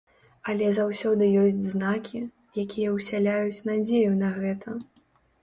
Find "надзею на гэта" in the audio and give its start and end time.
3.73-4.67